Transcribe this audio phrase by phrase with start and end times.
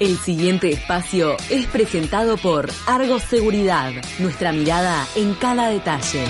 [0.00, 6.24] El siguiente espacio es presentado por Argos Seguridad, nuestra mirada en cada detalle.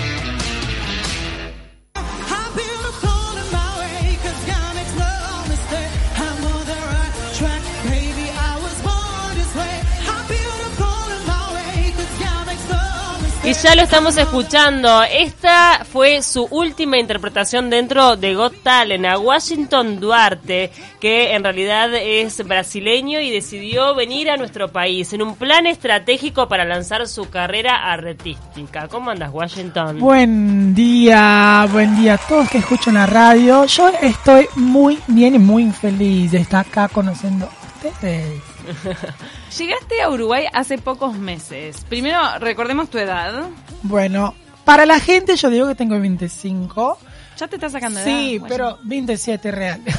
[13.61, 15.03] Ya lo estamos escuchando.
[15.03, 21.93] Esta fue su última interpretación dentro de Got Talent a Washington Duarte, que en realidad
[21.93, 27.29] es brasileño y decidió venir a nuestro país en un plan estratégico para lanzar su
[27.29, 28.87] carrera artística.
[28.87, 29.99] ¿Cómo andas, Washington?
[29.99, 33.65] Buen día, buen día a todos que escuchan la radio.
[33.65, 38.54] Yo estoy muy bien y muy feliz de estar acá conociendo a ustedes.
[39.57, 41.77] Llegaste a Uruguay hace pocos meses.
[41.89, 43.47] Primero, recordemos tu edad.
[43.83, 44.33] Bueno,
[44.63, 46.97] para la gente yo digo que tengo 25.
[47.37, 49.81] Ya te estás sacando de Sí, edad, pero 27 real.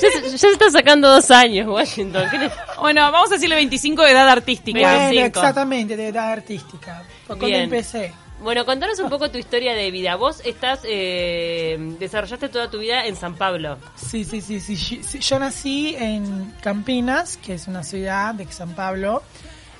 [0.00, 2.28] Ya, se- ya se está sacando dos años, Washington.
[2.30, 2.50] ¿Qué le-
[2.80, 4.78] Bueno, vamos a decirle 25 de edad artística.
[4.78, 5.26] bueno, 25.
[5.40, 7.02] exactamente, de edad artística.
[7.26, 8.12] Cuando empecé.
[8.40, 10.14] Bueno, contanos un poco tu historia de vida.
[10.14, 13.78] Vos estás, eh, desarrollaste toda tu vida en San Pablo.
[13.96, 15.00] Sí, sí, sí, sí.
[15.20, 19.22] Yo nací en Campinas, que es una ciudad de San Pablo,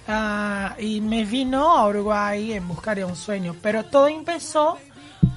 [0.08, 3.54] ah, y me vino a Uruguay en buscar un sueño.
[3.62, 4.76] Pero todo empezó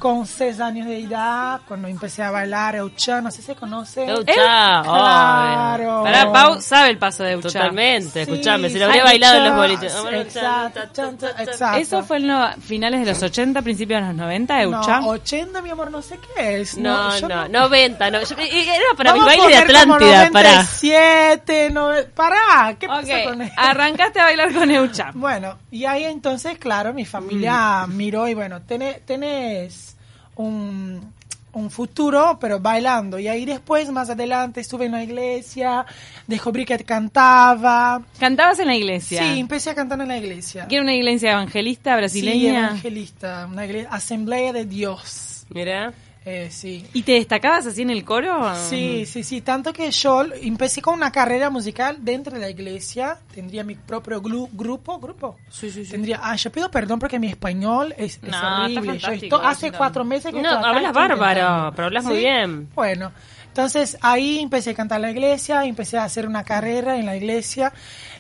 [0.02, 4.04] con seis años de edad, cuando empecé a bailar Euchá, no sé si se conoce.
[4.10, 6.02] Euchá, Claro.
[6.04, 7.50] Para Pau sabe el paso de Euchá.
[7.50, 9.94] Totalmente, Sí, escuchame, se lo habría bailado en los bolitos.
[10.12, 11.78] Exacto, exacto, exacto.
[11.78, 15.00] ¿Eso fue en los finales de los 80, principios de los 90, Euchá?
[15.02, 16.78] No, 80, mi amor, no sé qué es.
[16.78, 18.22] No, yo no, 90, no.
[18.24, 20.50] Yo- era para mi baile de Atlántida, pará.
[20.56, 23.54] 97, nove- pará, ¿qué pasa Ok, con eso?
[23.56, 25.12] arrancaste a bailar con Euchá.
[25.14, 29.91] Bueno, y ahí entonces, claro, mi familia miró y bueno, tenés, tenés
[30.36, 31.14] un,
[31.54, 33.20] un futuro, pero bailando.
[33.20, 35.86] Y ahí después, más adelante, estuve en una iglesia,
[36.28, 38.02] descubrí que cantaba.
[38.20, 39.22] Cantabas en la iglesia.
[39.22, 40.68] Sí, empecé a cantar en la iglesia.
[40.68, 42.68] ¿Que era una iglesia evangelista Sí, brasileña?
[42.68, 45.46] evangelista, una iglesia, Asamblea de Dios.
[45.50, 45.94] Mira.
[46.24, 46.86] Eh, sí.
[46.94, 48.54] ¿Y te destacabas así en el coro?
[48.70, 53.18] Sí, sí, sí, tanto que yo empecé con una carrera musical dentro de la iglesia,
[53.34, 55.38] tendría mi propio glu- grupo, grupo.
[55.50, 55.90] Sí, sí, sí.
[55.92, 59.00] Tendría, ah, yo pido perdón porque mi español es, es No, horrible.
[59.00, 62.70] Yo hace cuatro meses que No, hablas bárbaro, pero hablas muy bien.
[62.76, 63.12] Bueno,
[63.48, 67.16] entonces ahí empecé a cantar en la iglesia, empecé a hacer una carrera en la
[67.18, 67.74] iglesia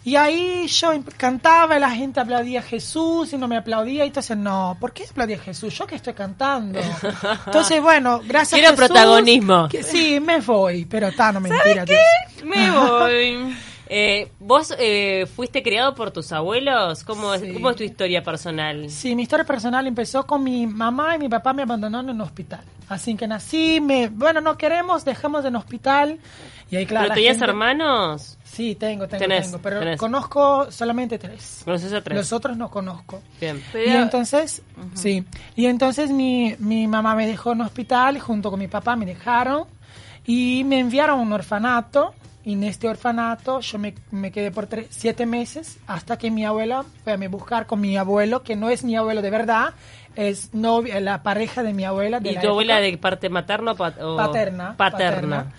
[0.03, 4.07] y ahí yo cantaba y la gente aplaudía a Jesús y no me aplaudía y
[4.07, 5.78] entonces no, ¿por qué aplaudía a Jesús?
[5.78, 6.79] Yo que estoy cantando.
[7.45, 9.67] Entonces, bueno, gracias Quiero a Jesús, protagonismo.
[9.69, 11.85] que- sí, me voy, pero está, no mentira.
[11.85, 12.00] Dios.
[12.44, 13.56] Me voy.
[13.94, 17.03] Eh, ¿Vos eh, fuiste criado por tus abuelos?
[17.03, 17.51] ¿Cómo, es, Sí.
[17.53, 18.89] ¿Cómo es tu historia personal?
[18.89, 22.22] Sí, mi historia personal empezó con mi mamá y mi papá me abandonaron en un
[22.22, 22.62] hospital.
[22.88, 26.19] Así que nací, me, bueno, no queremos, dejamos en hospital.
[26.72, 28.38] Y ahí, claro, ¿Pero tenías gente- hermanos?
[28.51, 29.59] Sí, tengo, tengo, Tenés, tengo.
[29.59, 30.00] Pero tenés.
[30.00, 31.62] conozco solamente tres.
[31.63, 32.17] ¿Conoces a tres?
[32.17, 33.22] Los otros no conozco.
[33.39, 33.63] Bien.
[33.73, 34.62] Y entonces,
[34.94, 35.23] sí.
[35.56, 39.06] Y entonces mi, mi mamá me dejó en un hospital, junto con mi papá me
[39.06, 39.63] dejaron.
[40.25, 42.13] Y me enviaron a un orfanato.
[42.44, 46.44] Y en este orfanato yo me, me quedé por tres, siete meses hasta que mi
[46.44, 49.75] abuela fue a me buscar con mi abuelo, que no es mi abuelo de verdad,
[50.16, 52.19] es novia, la pareja de mi abuela.
[52.19, 55.51] De ¿Y la tu abuela de parte materna o- paterna, Paterna.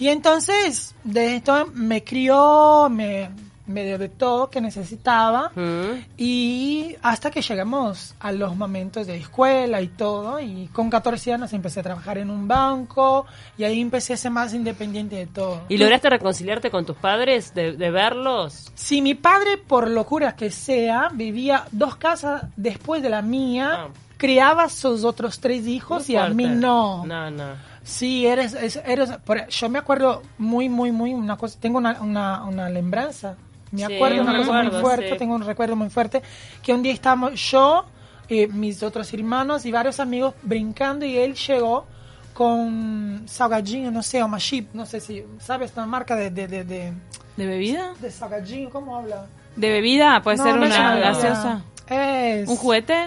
[0.00, 3.30] Y entonces, de esto me crió, me,
[3.66, 5.52] me dio de todo que necesitaba.
[5.54, 6.04] Mm.
[6.16, 11.52] Y hasta que llegamos a los momentos de escuela y todo, y con 14 años
[11.52, 13.26] empecé a trabajar en un banco,
[13.58, 15.62] y ahí empecé a ser más independiente de todo.
[15.68, 18.72] ¿Y lograste reconciliarte con tus padres de, de verlos?
[18.74, 23.88] Si mi padre, por locura que sea, vivía dos casas después de la mía, Ah.
[24.16, 27.04] criaba a sus otros tres hijos Muy y a mí no.
[27.06, 27.69] No, no.
[27.84, 29.10] Sí, eres, es- eres,
[29.48, 33.36] yo me acuerdo muy, muy, muy, una cosa, tengo una, una, una lembranza,
[33.72, 35.16] me Sí, acuerdo una me cosa muy acuerdo, fuerte, sí.
[35.16, 36.22] tengo un recuerdo muy fuerte,
[36.62, 37.84] que un día estábamos yo,
[38.28, 41.86] eh, mis otros hermanos y varios amigos brincando y él llegó
[42.34, 45.70] con salgadinho, no sé, o machip, no sé si, ¿sabes?
[45.70, 46.92] Esta marca de, de, de, de,
[47.36, 47.92] ¿De bebida?
[48.00, 49.26] de salgadinho, ¿cómo habla?
[49.56, 50.22] ¿De bebida?
[50.22, 51.62] ¿Puede No, ser no una gaseosa?
[51.88, 52.48] Es...
[52.48, 53.06] ¿Un juguete?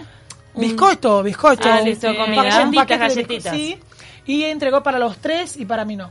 [0.56, 1.68] Biscoito, biscoito.
[1.68, 3.56] Ah, listo, un Galletitas, galletitas.
[3.56, 3.80] Sí,
[4.26, 6.10] y entregó para los tres y para mí no.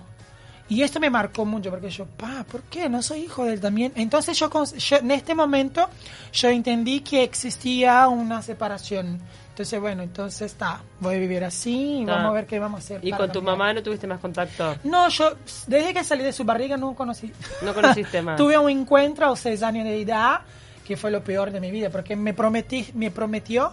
[0.69, 2.89] Y esto me marcó mucho porque yo, pa, ¿por qué?
[2.89, 3.93] No soy hijo de él también.
[3.95, 5.89] Entonces yo, yo- en este momento,
[6.33, 9.21] yo entendí que existía una separación.
[9.51, 12.15] Entonces, bueno, entonces está, voy a vivir así y Está.
[12.15, 13.01] vamos a ver qué vamos a hacer.
[13.07, 14.77] ¿Y con tu mamá no tuviste más contacto?
[14.85, 15.33] No, yo,
[15.67, 17.31] desde que salí de su barriga no conocí.
[17.61, 18.39] No conociste más.
[18.39, 20.41] Tuve un encuentro a seis años de edad,
[20.87, 23.73] que fue lo peor de mi vida, porque me, prometí, me prometió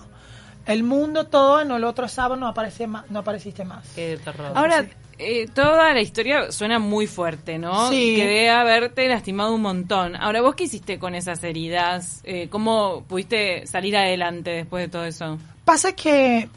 [0.65, 3.87] el mundo todo, en el otro sábado no, aparece más, no apareciste más.
[3.95, 4.51] Qué terror.
[4.55, 4.85] Ahora,
[5.17, 7.89] eh, toda la historia suena muy fuerte, ¿no?
[7.89, 8.15] Sí.
[8.15, 10.15] Que debe haberte lastimado un montón.
[10.15, 12.21] Ahora, ¿vos qué hiciste con esas heridas?
[12.23, 15.37] Eh, ¿Cómo pudiste salir adelante después de todo eso?
[15.65, 16.49] Pasa que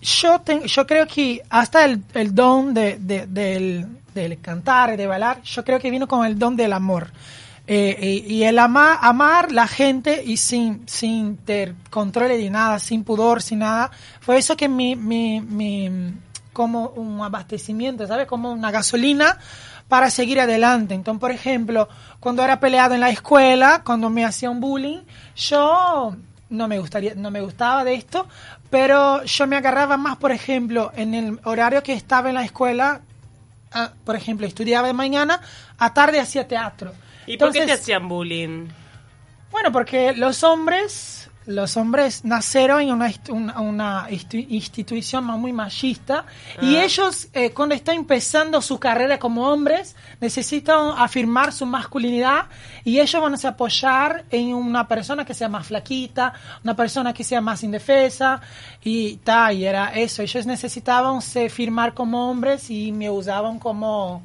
[0.00, 5.42] yo, yo creo que hasta el, el don de, de- del, del cantar, de bailar,
[5.42, 7.10] yo creo que vino con el don del amor.
[7.68, 13.02] Eh, y, el ama- amar la gente y sin, sin ter control de nada, sin
[13.02, 13.90] pudor, sin nada,
[14.20, 16.12] fue eso que mi, mi, mi,
[16.52, 18.28] como un abastecimiento, ¿sabes?
[18.28, 19.38] Como una gasolina
[19.88, 20.94] para seguir adelante.
[20.94, 21.88] Entonces, por ejemplo,
[22.20, 25.00] cuando era peleado en la escuela, cuando me hacían bullying,
[25.34, 26.14] yo
[26.50, 28.28] no me gustaría, no me gustaba de esto,
[28.70, 33.00] pero yo me agarraba más, por ejemplo, en el horario que estaba en la escuela,
[33.72, 35.40] ah, por ejemplo, estudiaba de mañana,
[35.78, 36.92] a tarde hacía teatro.
[37.26, 38.68] ¿Y por qué te hacían bullying?
[39.50, 46.26] bueno, porque los hombres, los hombres nacieron en una, una, una institución muy machista
[46.60, 46.84] y Ah.
[46.84, 52.46] ellos eh, cuando están empezando su carrera como hombres necesitan afirmar su masculinidad
[52.84, 57.24] y ellos van a apoyar en una persona que sea más flaquita, una persona que
[57.24, 58.40] sea más indefensa
[58.82, 64.20] y tal, y era eso, ellos necesitaban se firmar como hombres y me usaban como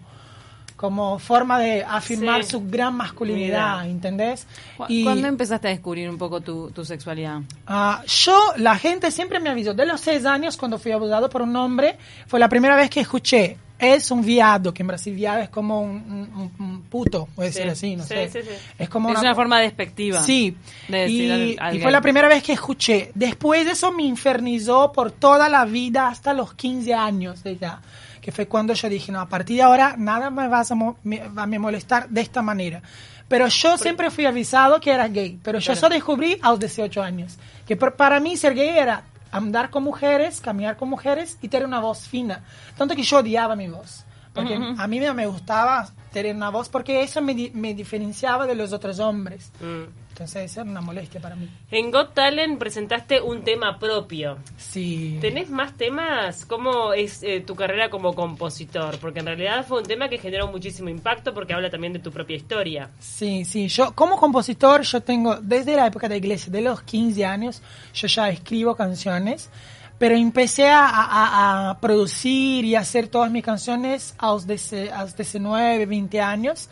[0.82, 2.50] como forma de afirmar Sí.
[2.52, 3.88] su gran masculinidad.
[3.88, 4.48] ¿entendés?
[4.76, 7.42] ¿Cu- Y ¿Cuándo empezaste a descubrir un poco tu, tu sexualidad?
[7.68, 11.44] ah, yo, la gente siempre me avisó, de los seis años cuando fui abusado por
[11.44, 15.40] un hombre, fue la primera vez que escuché, es un viado, que en Brasil viado
[15.40, 15.90] es como un,
[16.36, 17.60] un- un puto, puede Sí.
[17.60, 18.30] ser así, no Sí, sé.
[18.32, 18.40] sí.
[18.78, 20.22] Es como es una forma despectiva.
[20.24, 20.56] Sí,
[20.88, 21.42] de decir y, al-
[21.76, 23.12] y al fue la primera vez que escuché.
[23.16, 27.82] Después de eso me infernizó por toda la vida hasta los 15 años de ya.
[28.22, 30.98] Que fue cuando yo dije, no, a partir de ahora nada me vas a, mo-
[31.04, 32.82] me, va a me molestar de esta manera.
[33.28, 35.40] Pero yo siempre fui avisado que era gay.
[35.42, 37.38] Pero yo solo descubrí a los 18 años.
[37.66, 41.80] Que para mí ser gay era andar con mujeres, caminar con mujeres y tener una
[41.80, 42.44] voz fina.
[42.78, 44.06] Tanto que yo odiaba mi voz.
[44.34, 48.72] Porque a mí me, me gustaba tener una voz porque eso me diferenciaba de los
[48.72, 49.52] otros hombres.
[49.60, 49.84] Mm.
[50.22, 51.50] Entonces era una molestia para mí.
[51.72, 54.38] En Got Talent presentaste un tema propio.
[54.58, 55.18] Sí.
[55.20, 56.46] ¿Tenés más temas?
[56.46, 59.00] ¿Cómo es eh, tu carrera como compositor?
[59.00, 62.12] Porque en realidad fue un tema que generó muchísimo impacto porque habla también de tu
[62.12, 62.90] propia historia.
[63.00, 63.68] Sí, sí.
[63.68, 67.62] Yo como compositor, yo tengo, desde la época de iglesia, de los 15 años,
[67.94, 69.50] yo ya escribo canciones.
[69.98, 75.04] Pero empecé a, a- a producir y hacer todas mis canciones a los, 19, a
[75.04, 76.70] los 19, 20 años.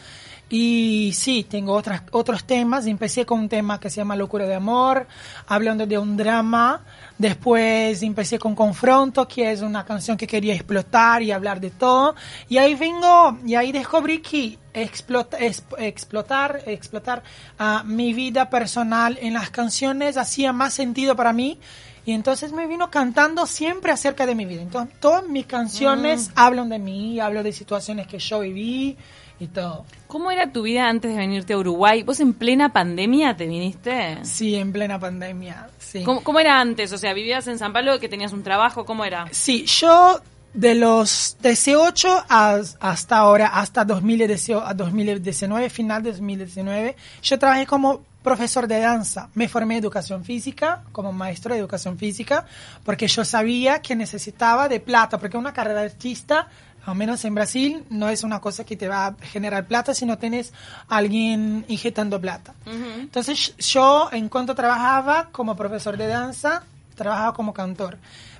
[0.49, 2.87] Y sí, tengo otras, otros temas.
[2.87, 5.07] Empecé con un tema que se llama Locura de Amor,
[5.47, 6.81] hablando de un drama.
[7.19, 12.15] Después empecé con Confronto, que es una canción que quería explotar y hablar de todo.
[12.47, 17.21] Y ahí vengo, y ahí descubrí que explota, es- explotar, explotar
[17.59, 21.59] ah, mi vida personal en las canciones hacía más sentido para mí.
[22.09, 24.63] Y entonces me vino cantando siempre acerca de mi vida.
[24.63, 28.97] Entonces, todas mis canciones hablan de mí, hablo de situaciones que yo viví
[29.39, 29.85] y todo.
[30.07, 32.01] ¿Cómo era tu vida antes de venirte a Uruguay?
[32.01, 34.17] ¿Vos en plena pandemia te viniste?
[34.25, 36.01] Sí, en plena pandemia, sí.
[36.03, 36.91] ¿Cómo, cómo era antes?
[36.93, 38.85] O sea, ¿vivías en San Pablo, que tenías un trabajo?
[38.85, 39.27] ¿Cómo era?
[39.29, 40.19] Sí, yo
[40.51, 47.67] de los 18 a- hasta ahora, hasta 2018, a 2019, final de 2019, yo trabajé
[47.67, 49.29] como profesor de danza.
[49.33, 52.45] Me formé en educación física, como maestro de educación física,
[52.83, 56.47] porque yo sabía que necesitaba de plata, porque una carrera de artista,
[56.85, 60.05] al menos en Brasil, no es una cosa que te va a generar plata si
[60.05, 60.53] no tienes
[60.87, 62.53] alguien inyectando plata.
[62.65, 66.63] Entonces yo, en cuanto trabajaba como profesor de danza,
[66.95, 67.97] trabajaba como cantor.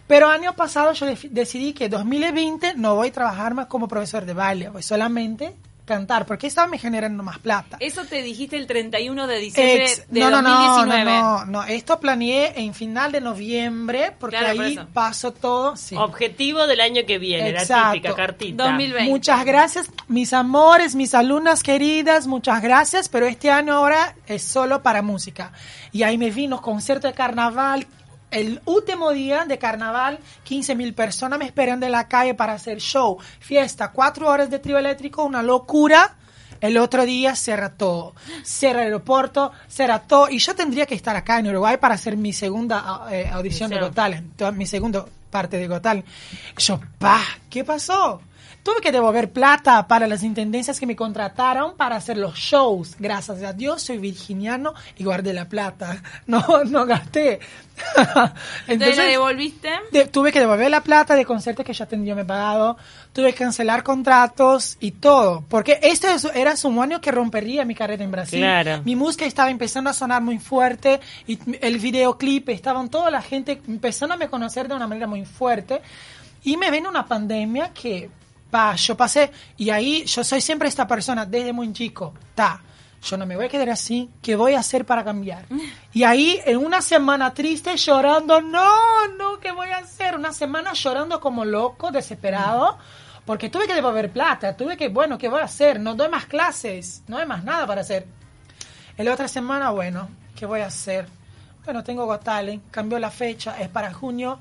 [0.08, 4.34] Pero año pasado yo decidí que 2020 no voy a trabajar más como profesor de
[4.34, 5.56] baile, voy solamente
[5.90, 7.76] cantar, porque estaba me generando más plata.
[7.82, 11.06] Eso te dijiste el 31 de diciembre Ex- de no, no, no, 2019.
[11.06, 14.88] no, no, no, esto planeé en final de noviembre, porque Claro, por ahí eso.
[14.94, 15.76] pasó todo.
[15.76, 15.96] sí.
[15.96, 17.94] Objetivo del año que viene, la Exacto.
[17.94, 18.64] típica cartita.
[18.66, 19.10] 2020.
[19.12, 24.84] Muchas gracias, mis amores, mis alumnas queridas, muchas gracias, pero este año ahora es solo
[24.84, 25.52] para música.
[25.92, 27.88] Y ahí me vino concierto de carnaval,
[28.32, 32.80] el último día de carnaval, 15 mil personas me esperan de la calle para hacer
[32.80, 36.16] show, fiesta, cuatro horas de trío eléctrico, una locura.
[36.62, 41.16] El otro día cierra todo, cierra el aeropuerto, cierra todo, y yo tendría que estar
[41.16, 43.80] acá en Uruguay para hacer mi segunda eh, audición de.
[43.80, 46.06] Got Talent, mi segunda parte de Got Talent.
[46.58, 48.22] Yo, pa, ¿qué pasó?
[48.64, 52.96] Tuve que devolver plata para las intendencias que me contrataron para hacer los shows.
[53.00, 56.02] Gracias a Dios soy virginiano y guardé la plata.
[56.28, 57.40] No, no gasté.
[58.68, 59.70] Entonces, ¿la devolviste?
[59.92, 62.78] de- tuve que devolver la plata de conciertos que ya tendría me pagado,
[63.14, 67.74] tuve que cancelar contratos y todo, porque este es- era un año que rompería mi
[67.76, 68.40] carrera en Brasil.
[68.42, 68.82] Claro.
[68.84, 73.62] Mi música estaba empezando a sonar muy fuerte y el videoclip, estaban toda la gente
[73.68, 75.82] empezando a me conocer de una manera muy fuerte
[76.44, 78.10] y me viene una pandemia que
[78.50, 82.14] Pa, yo pasé, y ahí yo soy siempre esta persona desde muy chico.
[82.34, 82.62] Ta,
[83.02, 85.46] yo no me voy a quedar así, ¿qué voy a hacer para cambiar?
[85.94, 90.16] Y ahí, en una semana triste, llorando, no, no, ¿qué voy a hacer?
[90.16, 92.78] Una semana llorando como loco, desesperado,
[93.26, 95.80] porque tuve que devolver plata, tuve que, bueno, ¿qué voy a hacer?
[95.80, 98.06] No doy más clases, no hay más nada para hacer.
[98.98, 101.08] En la otra semana, bueno, ¿qué voy a hacer?
[101.66, 104.40] Bueno, tengo Got Talent, cambió la fecha, es para junio,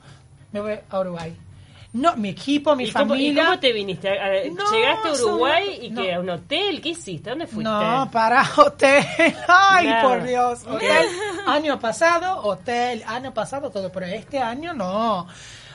[0.53, 1.37] me voy a Uruguay.
[1.93, 3.45] No, mi equipo, mi ¿Y cómo, y familia.
[3.47, 4.11] cómo te viniste?
[4.53, 6.03] No, ¿Llegaste a Uruguay y no.
[6.03, 6.15] qué?
[6.15, 6.81] ¿A un hotel?
[6.83, 7.31] ¿Qué hiciste?
[7.31, 7.65] ¿Dónde fuiste?
[7.65, 9.05] No, para hotel.
[9.49, 10.03] Ay, Nada.
[10.03, 10.61] por Dios.
[10.67, 11.07] Hotel.
[11.47, 13.03] Año pasado, hotel.
[13.07, 13.91] Año pasado, todo.
[13.91, 15.27] Pero este año, no.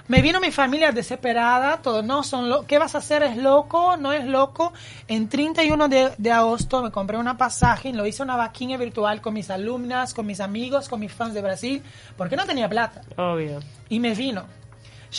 [0.09, 3.23] Me vino mi familia desesperada, todo, no, son lo ¿qué vas a hacer?
[3.23, 3.95] ¿Es loco?
[3.95, 4.73] ¿No es loco?
[5.07, 9.33] En 31 de, de agosto me compré una pasaje lo hice una vaquilla virtual con
[9.33, 11.81] mis alumnas, con mis amigos, con mis fans de Brasil,
[12.17, 13.01] porque no tenía plata.
[13.15, 13.61] Obvio.
[13.87, 14.43] Y me vino.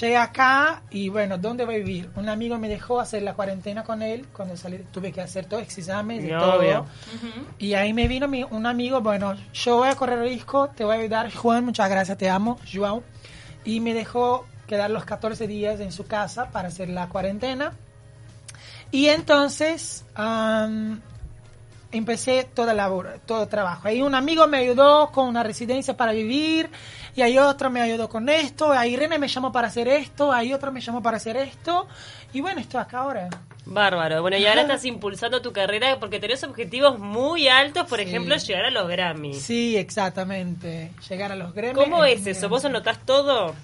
[0.00, 2.10] Llegué acá y bueno, ¿dónde voy a vivir?
[2.16, 4.26] Un amigo me dejó hacer la cuarentena con él.
[4.32, 6.58] Cuando salí tuve que hacer todos exámenes y todo.
[6.58, 6.86] obvio.
[7.58, 10.96] Y ahí me vino mi- un amigo, bueno, yo voy a correr riesgo, te voy
[10.96, 11.32] a ayudar.
[11.32, 13.04] Juan, muchas gracias, te amo, Joao.
[13.64, 17.72] Y me dejó quedar los 14 días en su casa para hacer la cuarentena.
[18.90, 21.00] Y entonces am,
[21.98, 23.88] empecé toda labor, todo trabajo.
[23.88, 26.70] Ahí un amigo me ayudó con una residencia para vivir,
[27.16, 30.52] y ahí otro me ayudó con esto, ahí Irene me llamó para hacer esto, ahí
[30.52, 31.86] otro me llamó para hacer esto,
[32.32, 33.28] y bueno, estoy acá ahora.
[33.66, 34.20] Bárbaro.
[34.20, 38.04] Bueno, y ahora estás impulsando tu carrera porque tenés objetivos muy altos, por Sí.
[38.04, 39.32] ejemplo, llegar a los Grammy.
[39.32, 40.90] Sí, exactamente.
[41.08, 41.82] Llegar a los gremios.
[41.82, 42.50] ¿Cómo es eso?
[42.50, 43.54] ¿Vos anotás todo?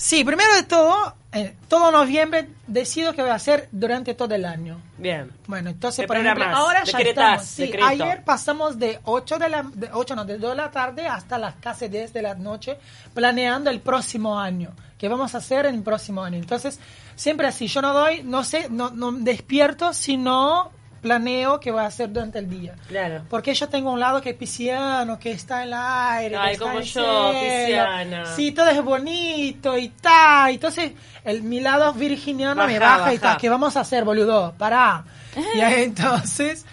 [0.00, 4.46] Sí, primero de todo, eh, todo noviembre decido que voy a hacer durante todo el
[4.46, 4.80] año.
[4.96, 5.30] Bien.
[5.46, 7.44] Bueno, entonces, por ejemplo, ahora ya estamos.
[7.44, 11.06] Sí, ayer pasamos de 8 de la de 8 no, de 2 de la tarde
[11.06, 12.78] hasta las casi 10 de la noche
[13.12, 16.38] planeando el próximo año, que vamos a hacer en el próximo año.
[16.38, 16.80] Entonces,
[17.14, 21.86] siempre así, yo no doy, no sé, no, no despierto, sino planeo qué voy a
[21.86, 22.74] hacer durante el día.
[22.88, 23.24] Claro.
[23.28, 26.36] Porque yo tengo un lado que es pisciano, que está en el aire.
[26.36, 28.26] Ay, que está como el yo, pisciana.
[28.36, 30.50] Sí, todo es bonito y tal.
[30.52, 30.92] Entonces,
[31.24, 33.32] el, mi lado virginiano me Baja, baja y baja.
[33.32, 33.40] tal.
[33.40, 34.54] ¿Qué vamos a hacer, boludo?
[34.56, 35.04] Pará.
[35.54, 36.66] y ahí, entonces,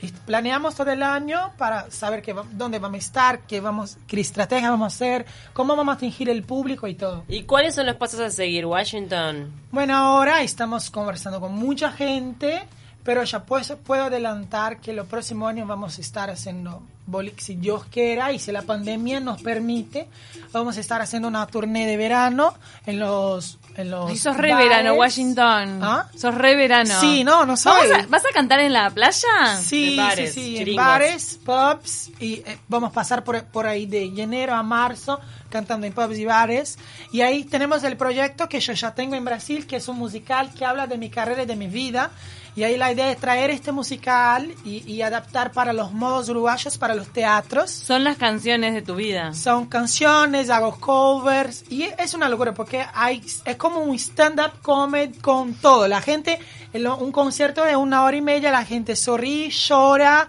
[0.00, 4.20] y planeamos todo el año para saber que, dónde vamos a estar, qué, vamos, qué
[4.20, 7.24] estrategia vamos a hacer, cómo vamos a atingir el público y todo.
[7.28, 9.52] ¿Y cuáles son los pasos a seguir, Washington?
[9.72, 12.62] Bueno, ahora estamos conversando con mucha gente,
[13.04, 17.54] pero ya pues, puedo adelantar que los próximos años vamos a estar haciendo, boli- si
[17.54, 20.08] Dios quiera y si la pandemia nos permite,
[20.52, 22.54] vamos a estar haciendo una tournée de verano
[22.86, 23.58] en los...
[23.76, 24.68] En los Ay, sos re bares.
[24.68, 25.80] verano, Washington.
[25.82, 26.08] ¿Ah?
[26.16, 26.94] Sos re verano.
[27.00, 27.88] Sí, no, no soy.
[27.90, 29.56] ¿Vamos a- ¿Vas a cantar en la playa?
[29.60, 33.86] Sí, bares, sí, sí, en bares, pubs, y eh, vamos a pasar por, por ahí
[33.86, 35.18] de enero a marzo
[35.50, 36.78] cantando en pubs y bares.
[37.10, 40.54] Y ahí tenemos el proyecto que yo ya tengo en Brasil, que es un musical
[40.54, 42.10] que habla de mi carrera y de mi vida.
[42.56, 46.78] Y ahí la idea es traer este musical y, y adaptar para los modos uruguayos,
[46.78, 47.70] para los teatros.
[47.70, 49.34] Son las canciones de tu vida.
[49.34, 55.18] Son canciones, hago covers y es una locura porque hay es como un stand-up comedy
[55.18, 55.88] con todo.
[55.88, 56.38] La gente,
[56.72, 60.28] un concierto de una hora y media, la gente sonríe, llora,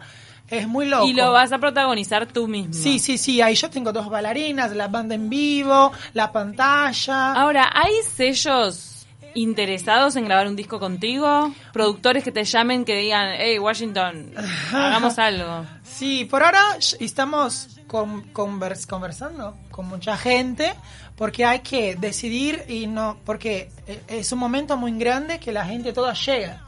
[0.49, 1.07] es muy loco.
[1.07, 2.73] Y lo vas a protagonizar tú mismo.
[2.73, 7.33] Sí, sí, sí, ahí yo tengo dos bailarinas, la banda en vivo, la pantalla.
[7.33, 8.94] Ahora, ¿hay sellos
[9.35, 11.53] interesados en grabar un disco contigo?
[11.73, 14.33] ¿Productores que te llamen que digan, hey, Washington,
[14.73, 15.65] hagamos algo?
[15.83, 16.63] Sí, por ahora
[16.99, 20.73] estamos con- convers- conversando con mucha gente
[21.15, 25.65] porque hay que decidir y no, porque eh, es un momento muy grande que la
[25.65, 26.61] gente toda llega.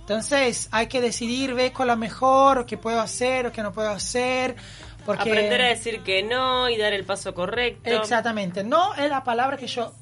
[0.00, 3.72] Entonces hay que decidir, ver con lo mejor, o qué puedo hacer o qué no
[3.72, 4.54] puedo hacer.
[5.06, 7.88] Porque Aprender a decir que no y dar el paso correcto.
[7.90, 8.64] Exactamente.
[8.64, 9.92] No es la palabra que yo.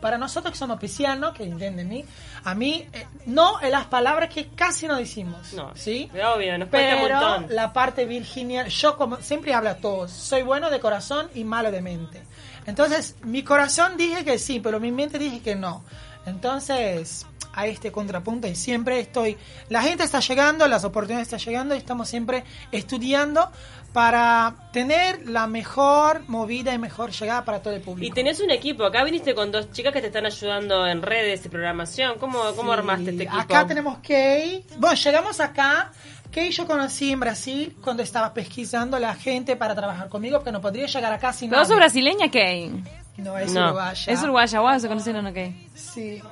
[0.00, 2.04] Para nosotros que somos piscianos, que entienden mí,
[2.44, 5.52] a mí, eh, no es las palabras que casi no decimos.
[5.52, 6.10] No, ¿Sí?
[6.12, 7.46] obvio, nos un Pero montón.
[7.54, 11.70] la parte virginia, yo como siempre hablo a todos, soy bueno de corazón y malo
[11.70, 12.22] de mente.
[12.66, 15.84] Entonces, mi corazón dije que sí, pero mi mente dije que no.
[16.26, 19.36] Entonces, a este contrapunto y siempre estoy,
[19.68, 23.50] la gente está llegando, las oportunidades están llegando y estamos siempre estudiando
[23.92, 28.06] para tener la mejor movida y mejor llegada para todo el público.
[28.06, 28.84] Y tenés un equipo.
[28.84, 32.18] Acá viniste con dos chicas que te están ayudando en redes y programación.
[32.18, 33.40] ¿Cómo, cómo Sí, armaste este equipo?
[33.40, 34.64] Acá tenemos Kay.
[34.78, 35.90] Bueno, llegamos acá.
[36.32, 40.60] Kay yo conocí en Brasil cuando estaba pesquisando la gente para trabajar conmigo, porque no
[40.60, 42.84] podría llegar acá sin ¿Pero sos brasileña, Kay?
[43.16, 43.66] No, es No.
[43.66, 44.12] uruguaya.
[44.12, 45.36] Es uruguaya, wow, se conocieron, ok.
[45.74, 46.22] Sí.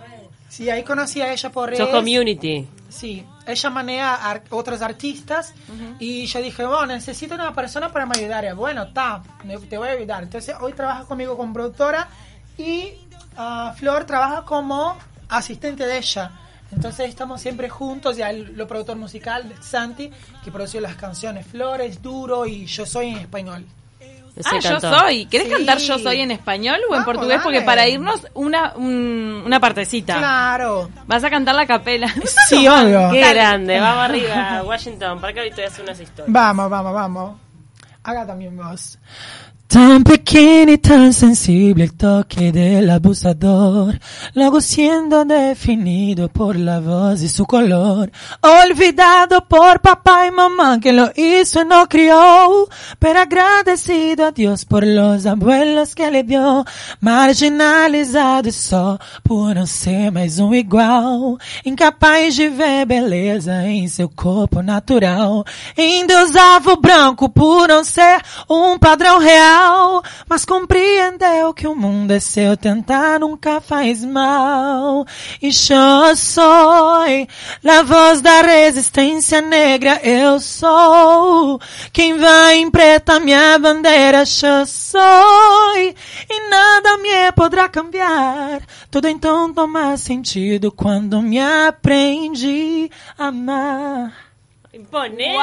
[0.48, 1.78] Sí, ahí conocí a ella por redes.
[1.78, 2.66] Sos community.
[2.88, 5.52] Sí, ella maneja a otros artistas
[5.98, 8.44] y yo dije, bueno, necesito una persona para me ayudar.
[8.46, 8.86] Y, bueno,
[9.44, 10.22] me- te voy a ayudar.
[10.22, 12.08] Entonces hoy trabaja conmigo como productora
[12.56, 12.92] y
[13.36, 14.96] ah, Flor trabaja como
[15.28, 16.30] asistente de ella.
[16.70, 20.10] Entonces estamos siempre juntos, ya el, lo productor musical, Santi,
[20.44, 23.64] que produció las canciones Flores, Duro y Yo Soy en español.
[24.36, 25.26] Ese Ah, yo soy.
[25.26, 25.52] ¿Querés Sí.
[25.54, 27.40] cantar yo soy en español o en Vamos, portugués?
[27.42, 27.66] Porque dale.
[27.66, 30.16] para irnos una, un- una partecita.
[30.18, 30.88] Claro.
[31.08, 32.06] Vas a cantar la capela.
[32.48, 33.10] Sí, obvio.
[33.10, 36.32] Qué grande, vamos arriba, Washington, para que ahorita voy a hacer unas historias.
[36.32, 37.36] Vamos, vamos, vamos.
[38.04, 38.98] Haga también voz.
[39.68, 44.00] Tan pequeño y tan sensible el toque del abusador,
[44.32, 48.10] luego siendo definido por la voz y su color,
[48.40, 52.66] olvidado por papá y mamá que lo hizo y no crió,
[52.98, 56.64] pero agradecido a Dios por los abuelos que le dio,
[57.02, 64.62] marginalizado só por não ser mais um igual, incapaz de ver beleza em seu corpo
[64.62, 65.44] natural,
[65.76, 69.57] endeusava branco por não ser um padrão real,
[70.28, 75.06] mas compreendeu que o mundo é seu, tentar nunca faz mal.
[75.40, 76.46] E eu sou
[76.98, 81.60] a voz da resistência negra, eu sou
[81.92, 88.62] quem vai em preta minha bandeira, eu sou e nada me poderá cambiar.
[88.90, 94.12] Tudo então toma sentido quando me aprendi a amar.
[94.72, 95.38] Imponente.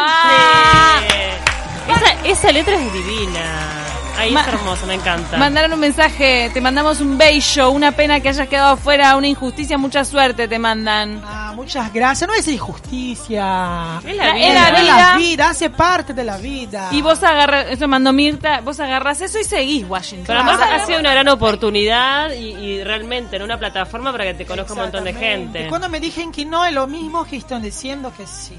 [1.87, 3.94] Esa, esa letra es divina.
[4.17, 5.37] Ahí Ma- es hermoso, me encanta.
[5.37, 9.77] Mandaron un mensaje, te mandamos un bello, una pena que hayas quedado afuera, una injusticia,
[9.77, 11.21] mucha suerte te mandan.
[11.25, 12.27] Ah, muchas gracias.
[12.27, 13.99] No es injusticia.
[14.05, 14.53] Es la Es vida.
[14.53, 14.97] la Es vida.
[15.11, 16.89] la vida, hace parte de la vida.
[16.91, 20.25] Y vos agarras, eso mandó Mirta, vos agarras eso y seguís Washington.
[20.27, 20.83] Pero además Claro.
[20.83, 24.73] ha sido una gran oportunidad y, y realmente en una plataforma para que te conozca
[24.73, 25.67] un montón de gente.
[25.67, 28.55] Cuando me dijeron que no es lo mismo que están diciendo que sí.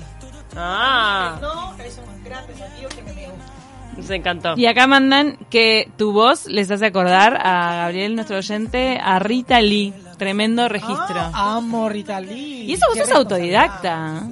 [0.58, 3.52] Ah, No, es un gran desafío que me gusta.
[3.97, 4.55] Nos encantó.
[4.57, 9.61] Y acá mandan que tu voz les hace acordar a Gabriel, nuestro oyente, a Rita
[9.61, 9.93] Lee.
[10.19, 11.17] Tremendo registro.
[11.17, 12.65] Ah, amo Rita Lee.
[12.65, 14.23] y eso vos sos autodidacta.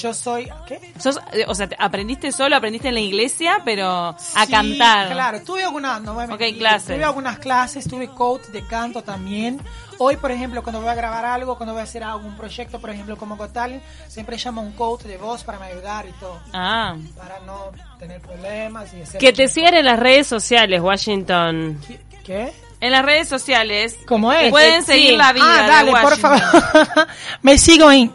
[0.00, 0.92] Yo soy, ¿qué?
[0.98, 5.10] Sos, eh, o sea, te- aprendiste solo, aprendiste en la iglesia, pero a Sí, cantar.
[5.12, 6.94] Claro, tuve algunas, no voy a Ok, mentir, clases.
[6.96, 9.60] Tuve algunas clases, tuve coach de canto también.
[9.98, 12.90] Hoy, por ejemplo, cuando voy a grabar algo, cuando voy a hacer algún proyecto, por
[12.90, 16.12] ejemplo, como Got Talent, siempre llamo a un coach de voz para me ayudar y
[16.12, 16.40] todo.
[16.52, 16.96] Ah.
[17.16, 19.20] Para no tener problemas y hacer...
[19.20, 21.80] Que te sigan en las redes sociales, Washington.
[21.86, 22.00] ¿Qué?
[22.24, 22.52] ¿Qué?
[22.80, 23.96] En las redes sociales.
[24.06, 24.50] ¿Cómo es?
[24.50, 24.92] Pueden Sí.
[24.92, 26.38] seguir la vida ah, de dale, por Washington.
[26.40, 27.06] favor.
[27.42, 28.12] me sigo en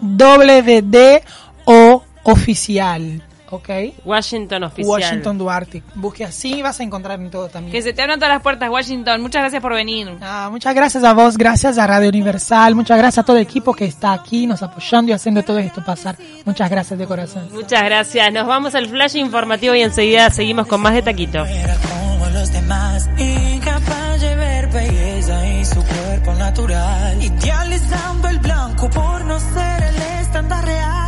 [1.69, 3.69] WDO oficial, ¿ok?
[4.03, 4.89] Washington oficial.
[4.89, 5.83] Washington Duarte.
[5.95, 7.71] Busque así, vas a encontrar en todo también.
[7.71, 9.21] Que se te abran todas las puertas, Washington.
[9.21, 10.17] Muchas gracias por venir.
[10.21, 13.73] Ah, muchas gracias a vos, gracias a Radio Universal, muchas gracias a todo el equipo
[13.73, 16.15] que está aquí, nos apoyando y haciendo todo esto pasar.
[16.45, 17.47] Muchas gracias de corazón.
[17.51, 18.31] Muchas gracias.
[18.33, 21.45] Nos vamos al flash informativo y enseguida seguimos con más de Taquito.
[21.45, 27.23] Era como los demás, incapaz de ver belleza en su cuerpo natural.
[27.23, 30.98] Idealizando el blanco por no ser el estándar real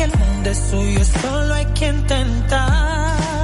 [0.00, 3.40] que el mundo es suyo, solo hay que intentar.